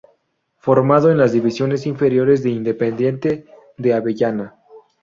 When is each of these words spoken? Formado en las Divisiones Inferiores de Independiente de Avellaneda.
Formado 0.57 1.11
en 1.11 1.19
las 1.19 1.31
Divisiones 1.31 1.85
Inferiores 1.85 2.41
de 2.41 2.49
Independiente 2.49 3.45
de 3.77 3.93
Avellaneda. 3.93 4.57